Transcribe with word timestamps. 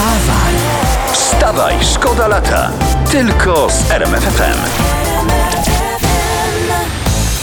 Wstawaj! 0.00 0.54
Wstawaj, 1.12 1.74
szkoda 1.94 2.28
lata. 2.28 2.70
Tylko 3.10 3.68
z 3.70 3.90
RMFFM. 3.90 4.58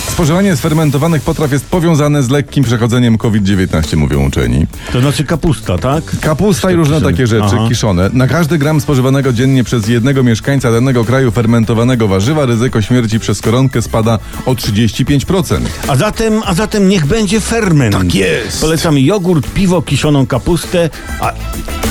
Spożywanie 0.07 0.55
sfermentowanych 0.55 1.21
potraw 1.21 1.51
jest 1.51 1.65
powiązane 1.65 2.23
z 2.23 2.29
lekkim 2.29 2.63
przechodzeniem 2.63 3.17
COVID-19, 3.17 3.97
mówią 3.97 4.27
uczeni. 4.27 4.67
To 4.93 5.01
znaczy 5.01 5.23
kapusta, 5.23 5.77
tak? 5.77 6.03
Kapusta 6.21 6.71
i 6.71 6.75
różne 6.75 7.01
takie 7.01 7.27
rzeczy, 7.27 7.55
Aha. 7.55 7.65
kiszone. 7.69 8.09
Na 8.13 8.27
każdy 8.27 8.57
gram 8.57 8.81
spożywanego 8.81 9.33
dziennie 9.33 9.63
przez 9.63 9.87
jednego 9.87 10.23
mieszkańca 10.23 10.71
danego 10.71 11.05
kraju 11.05 11.31
fermentowanego 11.31 12.07
warzywa 12.07 12.45
ryzyko 12.45 12.81
śmierci 12.81 13.19
przez 13.19 13.41
koronkę 13.41 13.81
spada 13.81 14.19
o 14.45 14.53
35%. 14.53 15.59
A 15.87 15.95
zatem, 15.95 16.41
a 16.45 16.53
zatem 16.53 16.89
niech 16.89 17.05
będzie 17.05 17.39
ferment. 17.39 17.95
Tak 17.95 18.15
jest. 18.15 18.61
Polecam 18.61 18.97
jogurt, 18.97 19.53
piwo, 19.53 19.81
kiszoną 19.81 20.27
kapustę, 20.27 20.89
a 21.19 21.33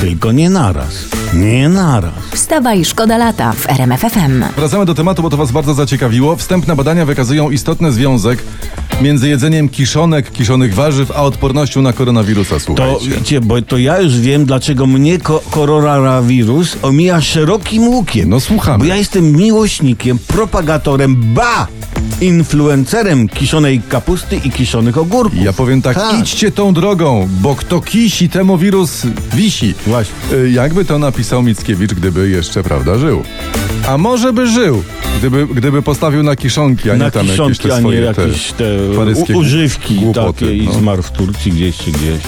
tylko 0.00 0.32
nie 0.32 0.50
naraz. 0.50 1.08
Nie 1.34 1.68
naraz. 1.68 2.12
Wstawaj, 2.32 2.84
szkoda 2.84 3.18
lata 3.18 3.52
w 3.52 3.70
RMFFM. 3.70 4.44
Wracamy 4.56 4.86
do 4.86 4.94
tematu, 4.94 5.22
bo 5.22 5.30
to 5.30 5.36
Was 5.36 5.52
bardzo 5.52 5.74
zaciekawiło. 5.74 6.36
Wstępne 6.36 6.76
badania 6.76 7.04
wykazują 7.04 7.50
istotny 7.50 7.92
związek 7.92 8.42
między 9.02 9.28
jedzeniem 9.28 9.68
kiszonek, 9.68 10.30
kiszonych 10.32 10.74
warzyw, 10.74 11.10
a 11.10 11.22
odpornością 11.22 11.82
na 11.82 11.92
koronawirusa, 11.92 12.54
To 12.54 12.60
słuchajcie. 12.60 13.08
wiecie, 13.10 13.40
bo 13.40 13.62
to 13.62 13.78
ja 13.78 14.00
już 14.00 14.20
wiem, 14.20 14.44
dlaczego 14.44 14.86
mnie 14.86 15.18
ko- 15.18 15.42
koronawirus 15.50 16.76
omija 16.82 17.20
szerokim 17.20 17.88
łukiem. 17.88 18.28
No, 18.28 18.40
słuchamy. 18.40 18.78
Bo 18.78 18.84
ja 18.84 18.96
jestem 18.96 19.32
miłośnikiem, 19.36 20.18
propagatorem, 20.18 21.16
ba! 21.34 21.66
Influencerem 22.20 23.28
kiszonej 23.28 23.80
kapusty 23.88 24.36
i 24.44 24.50
kiszonych 24.50 24.98
ogórków. 24.98 25.42
Ja 25.42 25.52
powiem 25.52 25.82
tak, 25.82 25.96
Tak. 25.96 26.20
idźcie 26.20 26.50
tą 26.50 26.74
drogą, 26.74 27.28
bo 27.40 27.54
kto 27.54 27.80
kisi, 27.80 28.28
temu 28.28 28.58
wirus 28.58 29.02
wisi. 29.34 29.74
Właśnie. 29.86 30.14
Y, 30.32 30.50
Jakby 30.50 30.84
to 30.84 30.98
napisał 30.98 31.42
Mickiewicz, 31.42 31.94
gdyby 31.94 32.28
jeszcze, 32.28 32.62
prawda, 32.62 32.98
żył. 32.98 33.22
A 33.86 33.98
może 33.98 34.32
by 34.32 34.46
żył, 34.46 34.82
gdyby, 35.18 35.46
gdyby 35.46 35.82
postawił 35.82 36.22
na 36.22 36.36
kiszonki, 36.36 36.90
a 36.90 36.92
nie 36.92 36.98
Na 36.98 37.10
tam 37.10 37.26
jakieś 37.26 37.36
kiszonki, 37.36 37.68
te 37.68 37.74
a 37.74 37.76
nie 37.76 37.80
swoje 37.80 38.00
jakieś 38.00 38.52
te 38.52 39.34
używki 39.34 39.94
głupoty, 39.94 40.40
takie 40.40 40.56
i 40.56 40.66
no. 40.66 40.72
zmarł 40.72 41.02
w 41.02 41.10
Turcji 41.10 41.52
gdzieś 41.52 41.76
czy 41.76 41.90
gdzieś. 41.90 42.22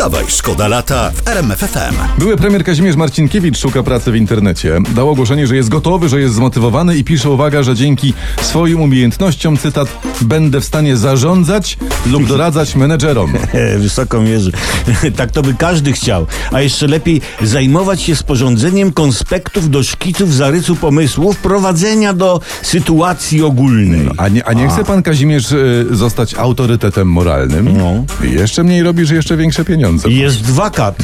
Wstawaj, 0.00 0.24
szkoda 0.28 0.68
lata 0.68 1.10
w 1.10 1.28
RMFFM. 1.28 1.94
Były 2.18 2.36
premier 2.36 2.64
Kazimierz 2.64 2.96
Marcinkiewicz 2.96 3.58
szuka 3.58 3.82
pracy 3.82 4.12
w 4.12 4.16
internecie. 4.16 4.78
Dał 4.94 5.10
ogłoszenie, 5.10 5.46
że 5.46 5.56
jest 5.56 5.68
gotowy, 5.68 6.08
że 6.08 6.20
jest 6.20 6.34
zmotywowany 6.34 6.96
i 6.96 7.04
pisze, 7.04 7.30
uwaga, 7.30 7.62
że 7.62 7.74
dzięki 7.74 8.14
swoim 8.42 8.80
umiejętnościom, 8.80 9.56
cytat, 9.56 9.88
będę 10.20 10.60
w 10.60 10.64
stanie 10.64 10.96
zarządzać 10.96 11.78
lub 12.06 12.26
doradzać 12.26 12.76
menedżerom. 12.76 13.32
Wysoko 13.78 14.20
mierzy. 14.20 14.52
tak 15.16 15.30
to 15.30 15.42
by 15.42 15.54
każdy 15.54 15.92
chciał. 15.92 16.26
A 16.52 16.60
jeszcze 16.60 16.86
lepiej 16.86 17.20
zajmować 17.42 18.02
się 18.02 18.16
sporządzeniem 18.16 18.92
konspektów 18.92 19.70
do 19.70 19.82
szkiców, 19.82 20.34
zarysu 20.34 20.76
pomysłów, 20.76 21.36
prowadzenia 21.36 22.12
do 22.12 22.40
sytuacji 22.62 23.42
ogólnej. 23.42 24.08
A 24.16 24.28
nie, 24.28 24.44
a 24.44 24.52
nie 24.52 24.68
chce 24.68 24.84
pan 24.84 25.02
Kazimierz 25.02 25.52
y, 25.52 25.86
zostać 25.90 26.34
autorytetem 26.34 27.08
moralnym? 27.08 27.78
No. 27.78 28.04
I 28.28 28.32
jeszcze 28.32 28.64
mniej 28.64 28.82
robisz 28.82 29.10
jeszcze 29.10 29.36
większe 29.36 29.64
pieniądze. 29.64 29.89
I 30.08 30.16
Jest 30.16 30.50
wakat, 30.50 30.96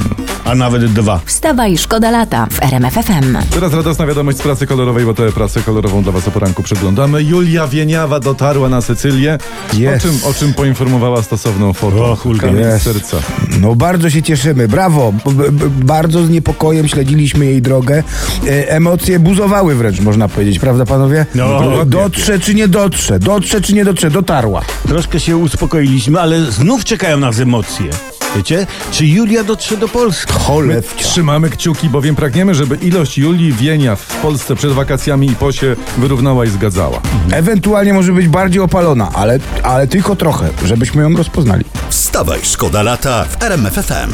a 0.45 0.55
nawet 0.55 0.92
dwa. 0.92 1.20
Wstawaj, 1.25 1.79
szkoda 1.79 2.11
lata 2.11 2.47
w 2.51 2.62
RMFFM. 2.62 3.37
Teraz 3.51 3.73
radosna 3.73 4.06
wiadomość 4.06 4.39
z 4.39 4.43
pracy 4.43 4.67
kolorowej, 4.67 5.05
bo 5.05 5.15
tę 5.15 5.33
pracę 5.33 5.61
kolorową 5.62 6.03
dla 6.03 6.12
Was 6.12 6.28
o 6.28 6.31
poranku 6.31 6.62
przeglądamy. 6.62 7.23
Julia 7.23 7.67
Wieniawa 7.67 8.20
dotarła 8.20 8.69
na 8.69 8.81
Sycylię. 8.81 9.39
O 9.73 9.77
Jest. 9.77 10.03
czym, 10.06 10.19
o 10.25 10.34
czym 10.34 10.55
poinformowała 10.55 11.23
stosowną 11.23 11.73
foto. 11.73 12.11
O, 12.11 12.17
Hulka. 12.17 12.47
Jest. 12.47 12.84
serca. 12.84 13.17
No 13.61 13.75
bardzo 13.75 14.11
się 14.11 14.23
cieszymy, 14.23 14.69
brawo. 14.69 15.12
B- 15.27 15.53
b- 15.53 15.69
bardzo 15.71 16.25
z 16.25 16.31
niepokojem 16.31 16.89
śledziliśmy 16.89 17.47
jej 17.47 17.62
drogę. 17.62 18.03
E, 18.47 18.71
emocje 18.71 19.19
buzowały 19.19 19.75
wręcz, 19.75 20.00
można 20.00 20.28
powiedzieć, 20.28 20.59
prawda 20.59 20.84
panowie? 20.87 21.27
No, 21.34 21.61
dotrze 21.87 22.39
czy 22.39 22.55
nie 22.55 22.69
dotrze, 22.69 23.19
dotrze 23.19 23.60
czy 23.60 23.75
nie 23.75 23.84
dotrze, 23.84 24.10
dotarła. 24.10 24.62
Troszkę 24.89 25.21
się 25.21 25.37
uspokoiliśmy, 25.37 26.21
ale 26.21 26.41
znów 26.53 26.84
czekają 26.84 27.16
nas 27.16 27.41
emocje. 27.41 27.91
Wiecie? 28.36 28.66
Czy 28.91 29.06
Julia 29.06 29.44
dotrze 29.44 29.76
do 29.76 29.88
Polski? 29.88 30.32
Cholewcia. 30.32 31.04
Trzymamy 31.04 31.50
kciuki, 31.50 31.88
bowiem 31.88 32.16
pragniemy, 32.16 32.54
żeby 32.54 32.76
ilość 32.76 33.19
Julii 33.19 33.52
Wienia 33.52 33.97
w 33.97 34.06
Polsce 34.06 34.56
przed 34.56 34.72
wakacjami 34.72 35.30
i 35.30 35.36
po 35.36 35.52
się 35.52 35.76
wyrównała 35.98 36.44
i 36.44 36.48
zgadzała. 36.48 37.00
Ewentualnie 37.32 37.94
może 37.94 38.12
być 38.12 38.28
bardziej 38.28 38.62
opalona, 38.62 39.10
ale, 39.14 39.38
ale 39.62 39.86
tylko 39.86 40.16
trochę, 40.16 40.48
żebyśmy 40.64 41.02
ją 41.02 41.16
rozpoznali. 41.16 41.64
Wstawaj, 41.88 42.41
szkoda 42.42 42.82
lata 42.82 43.24
w 43.24 43.42
RMFFM. 43.42 44.12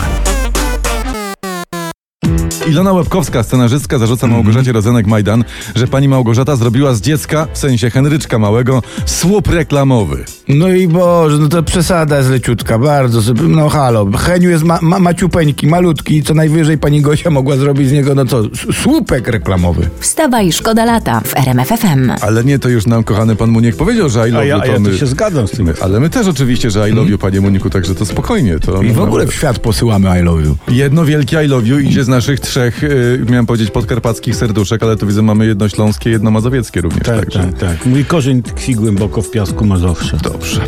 Ilona 2.72 2.92
Łebkowska, 2.92 3.42
scenarzystka, 3.42 3.98
zarzuca 3.98 4.26
Małgorzacie 4.26 4.72
Rozenek-Majdan, 4.72 5.44
że 5.74 5.86
pani 5.86 6.08
Małgorzata 6.08 6.56
zrobiła 6.56 6.94
z 6.94 7.00
dziecka, 7.00 7.46
w 7.52 7.58
sensie 7.58 7.90
Henryczka 7.90 8.38
Małego, 8.38 8.82
słup 9.06 9.48
reklamowy. 9.48 10.24
No 10.48 10.68
i 10.68 10.88
Boże, 10.88 11.38
no 11.38 11.48
to 11.48 11.62
przesada 11.62 12.18
jest 12.18 12.30
leciutka, 12.30 12.78
bardzo 12.78 13.34
no 13.48 13.68
halo. 13.68 14.06
Heniu 14.18 14.50
jest 14.50 14.64
ma, 14.64 14.78
ma, 14.82 14.98
maciupeńki, 14.98 15.66
malutki, 15.66 16.22
co 16.22 16.34
najwyżej 16.34 16.78
pani 16.78 17.00
Gosia 17.00 17.30
mogła 17.30 17.56
zrobić 17.56 17.88
z 17.88 17.92
niego, 17.92 18.14
no 18.14 18.24
co, 18.24 18.42
słupek 18.72 19.28
reklamowy. 19.28 19.88
Wstawaj, 20.00 20.52
szkoda 20.52 20.84
lata 20.84 21.20
w 21.20 21.36
RMFFM. 21.36 22.10
Ale 22.20 22.44
nie, 22.44 22.58
to 22.58 22.68
już 22.68 22.86
nam 22.86 23.04
kochany 23.04 23.36
pan 23.36 23.50
Muniek 23.50 23.76
powiedział, 23.76 24.08
że 24.08 24.28
I 24.28 24.32
love 24.32 24.42
A 24.42 24.44
ja, 24.44 24.56
you 24.56 24.62
a 24.62 24.66
to 24.66 24.72
ja 24.72 24.78
my... 24.78 24.98
się 24.98 25.06
zgadzam 25.06 25.48
z 25.48 25.50
tym. 25.50 25.72
Ale 25.80 26.00
my 26.00 26.10
też 26.10 26.26
oczywiście, 26.26 26.70
że 26.70 26.90
I 26.90 26.92
love 26.92 27.10
you, 27.10 27.18
panie 27.18 27.40
Muniku, 27.40 27.70
także 27.70 27.94
to 27.94 28.06
spokojnie. 28.06 28.58
To 28.58 28.82
I 28.82 28.92
w 28.92 29.00
ogóle 29.00 29.26
w 29.26 29.34
świat 29.34 29.58
posyłamy 29.58 30.20
I 30.20 30.22
love 30.22 30.42
you. 30.42 30.56
Jedno 30.68 31.04
wielkie 31.04 31.44
I 31.44 31.48
love 31.48 31.66
you 31.66 31.78
idzie 31.78 32.04
z 32.04 32.08
naszych 32.08 32.40
trzech, 32.40 32.61
y, 32.82 33.24
miałem 33.30 33.46
powiedzieć, 33.46 33.70
podkarpackich 33.70 34.36
serduszek, 34.36 34.82
ale 34.82 34.96
to 34.96 35.06
widzę, 35.06 35.22
mamy 35.22 35.46
jedno 35.46 35.68
śląskie, 35.68 36.10
jedno 36.10 36.30
mazowieckie 36.30 36.80
również. 36.80 37.02
Tak, 37.02 37.20
także. 37.20 37.38
tak, 37.38 37.58
tak. 37.58 37.86
Mój 37.86 38.04
korzeń 38.04 38.42
tkwi 38.42 38.74
głęboko 38.74 39.22
w 39.22 39.30
piasku 39.30 39.64
Mazowsze. 39.64 40.16
Dobrze. 40.22 40.60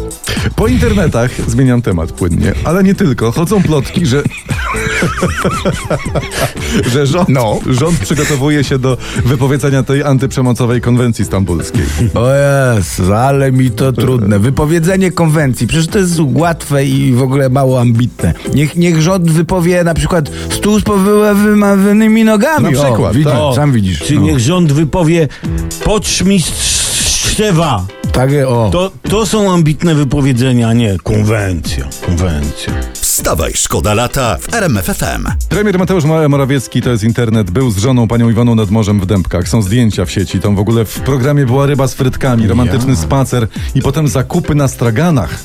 Po 0.56 0.66
internetach, 0.66 1.30
zmieniam 1.46 1.82
temat 1.82 2.12
płynnie, 2.12 2.52
ale 2.64 2.84
nie 2.84 2.94
tylko, 2.94 3.32
chodzą 3.32 3.62
plotki, 3.62 4.06
że 4.06 4.22
że 6.92 7.06
rząd, 7.06 7.28
No. 7.28 7.58
rząd 7.66 7.98
przygotowuje 7.98 8.64
się 8.64 8.78
do 8.78 8.96
wypowiedzenia 9.24 9.82
tej 9.82 10.02
antyprzemocowej 10.02 10.80
konwencji 10.80 11.24
stambulskiej. 11.24 11.82
O 12.14 12.26
Jezus, 12.34 13.10
ale 13.10 13.52
mi 13.52 13.70
to 13.70 13.92
trudne. 13.92 14.38
Wypowiedzenie 14.38 15.12
konwencji, 15.12 15.66
przecież 15.66 15.86
to 15.86 15.98
jest 15.98 16.20
łatwe 16.32 16.84
i 16.84 17.12
w 17.12 17.22
ogóle 17.22 17.48
mało 17.48 17.80
ambitne. 17.80 18.34
Niech, 18.54 18.76
niech 18.76 19.02
rząd 19.02 19.30
wypowie 19.30 19.84
na 19.84 19.94
przykład 19.94 20.30
stół 20.50 20.80
z 20.80 20.82
powymawanymi 20.82 22.24
nogami. 22.24 22.64
Na 22.64 22.70
przykład, 22.70 23.10
o, 23.10 23.14
widzisz, 23.14 23.32
tak. 23.32 23.54
sam 23.54 23.72
widzisz. 23.72 23.98
Czy 23.98 24.14
no. 24.14 24.20
niech 24.20 24.40
rząd 24.40 24.72
wypowie 24.72 25.28
poczmistrzewa. 25.84 27.86
Tak, 28.14 28.30
o. 28.48 28.70
To, 28.72 28.90
to 29.10 29.26
są 29.26 29.52
ambitne 29.52 29.94
wypowiedzenia, 29.94 30.68
a 30.68 30.72
nie 30.72 30.98
konwencja. 31.02 31.84
Konwencja. 32.06 32.72
Wstawaj, 32.94 33.52
szkoda 33.54 33.94
lata 33.94 34.36
w 34.40 34.54
RMFFM. 34.54 35.26
Premier 35.48 35.78
Mateusz 35.78 36.04
Ma- 36.04 36.28
Morawiecki, 36.28 36.82
to 36.82 36.90
jest 36.90 37.04
internet, 37.04 37.50
był 37.50 37.70
z 37.70 37.78
żoną 37.78 38.08
panią 38.08 38.30
Iwoną 38.30 38.54
nad 38.54 38.70
morzem 38.70 39.00
w 39.00 39.06
Dębkach. 39.06 39.48
Są 39.48 39.62
zdjęcia 39.62 40.04
w 40.04 40.10
sieci. 40.10 40.40
Tam 40.40 40.56
w 40.56 40.58
ogóle 40.58 40.84
w 40.84 41.00
programie 41.00 41.46
była 41.46 41.66
ryba 41.66 41.86
z 41.88 41.94
frytkami, 41.94 42.46
romantyczny 42.46 42.96
spacer 42.96 43.46
i 43.74 43.82
potem 43.82 44.08
zakupy 44.08 44.54
na 44.54 44.68
straganach. 44.68 45.38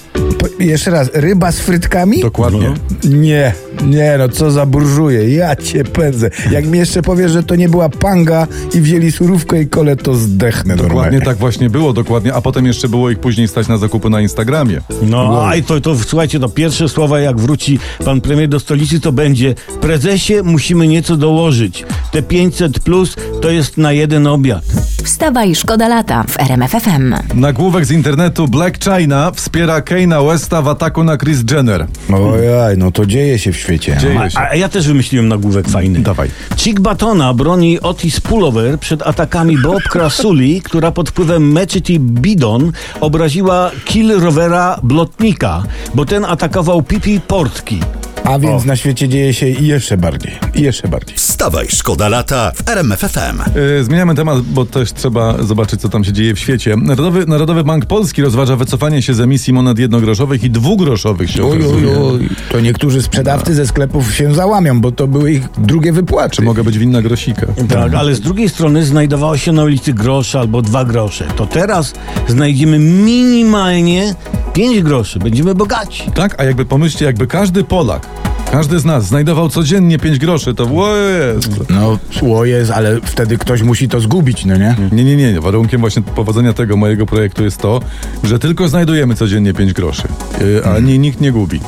Jeszcze 0.59 0.91
raz, 0.91 1.09
ryba 1.13 1.51
z 1.51 1.59
frytkami? 1.59 2.21
Dokładnie. 2.21 2.73
Nie, 3.03 3.53
nie 3.85 4.15
no, 4.19 4.29
co 4.29 4.51
za 4.51 4.65
burżuje, 4.65 5.29
ja 5.35 5.55
cię 5.55 5.83
pędzę. 5.83 6.29
Jak 6.51 6.65
mi 6.67 6.77
jeszcze 6.77 7.01
powiesz, 7.01 7.31
że 7.31 7.43
to 7.43 7.55
nie 7.55 7.69
była 7.69 7.89
panga 7.89 8.47
i 8.75 8.81
wzięli 8.81 9.11
surówkę 9.11 9.61
i 9.61 9.67
kole, 9.67 9.95
to 9.95 10.15
zdechnę 10.15 10.75
Dokładnie 10.75 10.95
normalnie. 10.95 11.21
tak 11.21 11.37
właśnie 11.37 11.69
było, 11.69 11.93
dokładnie. 11.93 12.33
A 12.33 12.41
potem 12.41 12.65
jeszcze 12.65 12.89
było 12.89 13.09
ich 13.09 13.19
później 13.19 13.47
stać 13.47 13.67
na 13.67 13.77
zakupy 13.77 14.09
na 14.09 14.21
Instagramie. 14.21 14.81
No, 15.01 15.47
a 15.47 15.55
i 15.55 15.63
to, 15.63 15.81
to 15.81 15.97
słuchajcie, 15.97 16.39
to 16.39 16.49
pierwsze 16.49 16.89
słowa, 16.89 17.19
jak 17.19 17.39
wróci 17.39 17.79
pan 18.05 18.21
premier 18.21 18.49
do 18.49 18.59
stolicy, 18.59 18.99
to 18.99 19.11
będzie 19.11 19.55
prezesie, 19.81 20.33
musimy 20.43 20.87
nieco 20.87 21.17
dołożyć. 21.17 21.85
Te 22.11 22.21
500 22.21 22.79
plus 22.79 23.15
to 23.41 23.49
jest 23.51 23.77
na 23.77 23.91
jeden 23.91 24.27
obiad. 24.27 24.63
Wstawaj, 25.03 25.55
szkoda 25.55 25.87
lata 25.87 26.23
w 26.27 26.39
RMFFM. 26.39 27.15
Nagłówek 27.33 27.85
z 27.85 27.91
internetu 27.91 28.47
Black 28.47 28.83
China 28.83 29.31
wspiera 29.31 29.79
Kane'a 29.79 30.27
Westa 30.27 30.61
w 30.61 30.67
ataku 30.67 31.03
na 31.03 31.17
Kris 31.17 31.43
Jenner. 31.51 31.87
Ojej, 32.13 32.77
no 32.77 32.91
to 32.91 33.05
dzieje 33.05 33.39
się 33.39 33.51
w 33.51 33.57
świecie. 33.57 33.97
Dzieje 34.01 34.31
się. 34.31 34.39
A, 34.39 34.49
a 34.49 34.55
ja 34.55 34.69
też 34.69 34.87
wymyśliłem 34.87 35.27
nagłówek 35.27 35.67
fajny. 35.67 35.99
Dawaj. 35.99 36.29
Chick 36.57 36.79
Batona 36.79 37.33
broni 37.33 37.79
Otis 37.79 38.19
Pullover 38.19 38.79
przed 38.79 39.01
atakami 39.01 39.57
Bob 39.57 39.83
Krasuli, 39.83 40.61
która 40.61 40.91
pod 40.91 41.09
wpływem 41.09 41.51
Mechity 41.51 41.99
Bidon 41.99 42.71
obraziła 42.99 43.71
kill 43.85 44.19
rovera 44.19 44.79
Blotnika, 44.83 45.63
bo 45.95 46.05
ten 46.05 46.25
atakował 46.25 46.81
Pipi 46.81 47.19
Portki. 47.19 47.79
A 48.29 48.39
więc 48.39 48.63
O. 48.63 48.65
na 48.65 48.75
świecie 48.75 49.09
dzieje 49.09 49.33
się 49.33 49.49
i 49.49 49.67
jeszcze 49.67 49.97
bardziej. 49.97 50.31
I 50.55 50.61
jeszcze 50.61 50.87
bardziej. 50.87 51.15
Wstawaj, 51.17 51.67
szkoda 51.69 52.09
lata 52.09 52.51
w 52.55 52.69
RMF 52.69 52.99
FM. 52.99 53.55
Yy, 53.55 53.83
zmieniamy 53.83 54.15
temat, 54.15 54.41
bo 54.41 54.65
też 54.65 54.93
trzeba 54.93 55.43
zobaczyć, 55.43 55.81
co 55.81 55.89
tam 55.89 56.03
się 56.03 56.13
dzieje 56.13 56.35
w 56.35 56.39
świecie. 56.39 56.75
Narodowy, 56.77 57.25
Narodowy 57.25 57.63
Bank 57.63 57.85
Polski 57.85 58.21
rozważa 58.21 58.55
wycofanie 58.55 59.01
się 59.01 59.13
z 59.13 59.19
emisji 59.19 59.53
monet 59.53 59.79
jednogroszowych 59.79 60.43
i 60.43 60.49
dwugroszowych 60.49 61.31
się 61.31 61.43
Oj, 61.45 61.59
oj, 61.65 61.85
oj. 62.11 62.29
To 62.51 62.59
niektórzy 62.59 63.01
sprzedawcy 63.01 63.55
ze 63.55 63.67
sklepów 63.67 64.15
się 64.15 64.35
załamią, 64.35 64.81
bo 64.81 64.91
to 64.91 65.07
były 65.07 65.31
ich 65.31 65.49
drugie 65.57 65.93
wypłaty. 65.93 66.35
Czy 66.35 66.41
mogę 66.41 66.63
być 66.63 66.77
winna 66.77 67.01
grosika? 67.01 67.47
Tak, 67.69 67.93
ale 67.93 68.15
z 68.15 68.21
drugiej 68.21 68.49
strony 68.49 68.85
znajdowało 68.85 69.37
się 69.37 69.51
na 69.51 69.63
ulicy 69.63 69.93
grosze 69.93 70.39
albo 70.39 70.61
dwa 70.61 70.85
grosze. 70.85 71.25
To 71.35 71.45
teraz 71.45 71.93
znajdziemy 72.27 72.79
minimalnie 72.79 74.15
5 74.53 74.83
groszy. 74.83 75.19
Będziemy 75.19 75.55
bogaci. 75.55 76.11
Tak, 76.11 76.35
a 76.41 76.43
jakby 76.43 76.65
pomyślcie, 76.65 77.05
jakby 77.05 77.27
każdy 77.27 77.63
Polak, 77.63 78.07
każdy 78.51 78.79
z 78.79 78.85
nas 78.85 79.05
znajdował 79.05 79.49
codziennie 79.49 79.99
5 79.99 80.19
groszy, 80.19 80.53
to 80.53 80.63
o 80.63 80.95
jest. 80.97 81.69
No, 81.69 81.97
sło 82.19 82.45
jest, 82.45 82.71
ale 82.71 83.01
wtedy 83.03 83.37
ktoś 83.37 83.61
musi 83.61 83.87
to 83.89 83.99
zgubić, 83.99 84.45
no 84.45 84.57
nie? 84.57 84.75
Nie, 84.91 85.03
nie, 85.03 85.15
nie. 85.15 85.41
Warunkiem 85.41 85.81
właśnie 85.81 86.01
powodzenia 86.01 86.53
tego 86.53 86.77
mojego 86.77 87.05
projektu 87.05 87.43
jest 87.43 87.57
to, 87.57 87.79
że 88.23 88.39
tylko 88.39 88.67
znajdujemy 88.67 89.15
codziennie 89.15 89.53
5 89.53 89.73
groszy, 89.73 90.07
yy, 90.41 90.61
a 90.65 90.79
nie, 90.79 90.97
nikt 90.97 91.21
nie 91.21 91.31
gubi. 91.31 91.59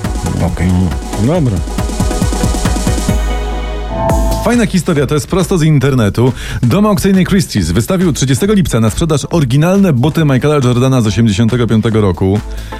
Okej. 0.41 0.67
Dobra. 1.27 1.57
Fajna 4.45 4.65
historia, 4.67 5.07
to 5.07 5.13
jest 5.15 5.27
prosto 5.27 5.57
z 5.57 5.63
internetu. 5.63 6.33
Dom 6.63 6.85
aukcyjny 6.85 7.23
Christie's 7.23 7.71
wystawił 7.73 8.13
30 8.13 8.45
lipca 8.49 8.79
na 8.79 8.89
sprzedaż 8.89 9.25
oryginalne 9.31 9.93
buty 9.93 10.25
Michaela 10.25 10.55
Jordana 10.55 11.01
z 11.01 11.07
85 11.07 11.85
roku. 11.93 12.39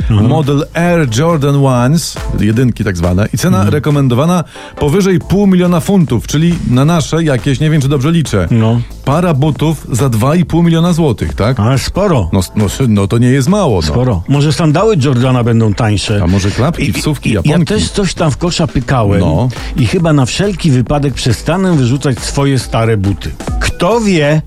Model 0.10 0.66
Air 0.74 1.18
Jordan 1.18 1.56
Ones, 1.66 2.16
jedynki 2.40 2.84
tak 2.84 2.98
zwane, 2.98 3.28
i 3.34 3.38
cena 3.38 3.70
rekomendowana 3.70 4.44
powyżej 4.80 5.20
pół 5.20 5.48
miliona 5.48 5.80
funtów, 5.80 6.28
czyli 6.28 6.56
na 6.70 6.86
nasze 6.86 7.24
jakieś, 7.24 7.60
nie 7.60 7.70
wiem 7.70 7.82
czy 7.82 7.88
dobrze 7.90 8.12
liczę, 8.12 8.48
No. 8.52 8.82
para 9.06 9.34
butów 9.34 9.88
za 9.92 10.10
2,5 10.10 10.64
miliona 10.64 10.94
złotych, 10.94 11.34
tak? 11.34 11.60
Ale 11.60 11.78
sporo. 11.80 12.30
No, 12.34 12.40
no, 12.56 12.66
no 12.88 13.08
to 13.08 13.18
nie 13.18 13.28
jest 13.30 13.50
mało, 13.50 13.76
no. 13.76 13.82
Sporo. 13.82 14.24
Może 14.28 14.54
sandały 14.54 14.96
Jordana 15.06 15.44
będą 15.44 15.74
tańsze. 15.74 16.20
A 16.24 16.28
może 16.28 16.52
klapki, 16.52 16.94
wsówki, 16.94 17.30
Ja 17.34 17.42
japonki? 17.46 17.66
też 17.74 17.90
coś 17.90 18.14
tam 18.14 18.32
w 18.32 18.38
kosza 18.38 18.68
pykałem 18.68 19.20
No. 19.20 19.50
i 19.78 19.86
chyba 19.88 20.14
na 20.14 20.26
wszelki 20.26 20.72
wypadek 20.72 21.14
przestanę 21.52 21.78
wyrzucać 21.78 22.20
swoje 22.20 22.60
stare 22.60 22.98
buty. 22.98 23.32
Kto 23.60 24.02
wie? 24.02 24.42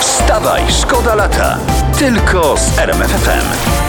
Wstawaj, 0.00 0.62
szkoda 0.80 1.14
lata. 1.14 1.58
Tylko 1.98 2.56
z 2.56 2.78
RMF 2.78 3.10
FM. 3.10 3.85